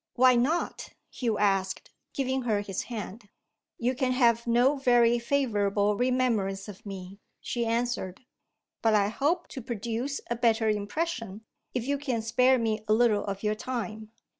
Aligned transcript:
"Why 0.15 0.33
not?" 0.35 0.93
Hugh 1.11 1.37
asked, 1.37 1.91
giving 2.11 2.41
her 2.41 2.61
his 2.61 2.85
hand. 2.89 3.29
"You 3.77 3.93
can 3.93 4.13
have 4.13 4.47
no 4.47 4.77
very 4.77 5.19
favourable 5.19 5.95
remembrance 5.95 6.67
of 6.67 6.83
me," 6.87 7.19
she 7.39 7.67
answered. 7.67 8.25
"But 8.81 8.95
I 8.95 9.09
hope 9.09 9.47
to 9.49 9.61
produce 9.61 10.19
a 10.27 10.35
better 10.35 10.69
impression 10.69 11.45
if 11.75 11.87
you 11.87 11.99
can 11.99 12.23
spare 12.23 12.57
me 12.57 12.83
a 12.87 12.93
little 12.93 13.23
of 13.25 13.43
your 13.43 13.53
time. 13.53 14.09